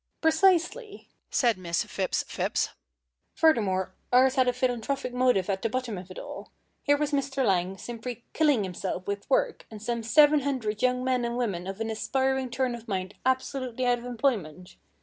[0.19, 2.69] "Precisely," said Miss Phipps Phipps.
[3.35, 6.49] "Furthermore, ours had a philanthropic motive at the bottom of it all.
[6.81, 7.45] Here was Mr.
[7.45, 11.91] Lang simply killing himself with work, and some 700 young men and women of an
[11.91, 14.75] aspiring turn of mind absolutely out of employment.